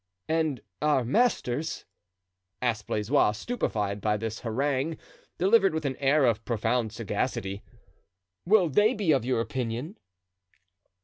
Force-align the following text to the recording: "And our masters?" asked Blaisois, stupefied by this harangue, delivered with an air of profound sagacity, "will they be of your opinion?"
"And 0.27 0.61
our 0.81 1.05
masters?" 1.05 1.85
asked 2.59 2.87
Blaisois, 2.87 3.33
stupefied 3.33 4.01
by 4.01 4.17
this 4.17 4.39
harangue, 4.39 4.97
delivered 5.37 5.75
with 5.75 5.85
an 5.85 5.95
air 5.97 6.25
of 6.25 6.43
profound 6.43 6.91
sagacity, 6.91 7.61
"will 8.43 8.67
they 8.67 8.95
be 8.95 9.11
of 9.11 9.25
your 9.25 9.41
opinion?" 9.41 9.99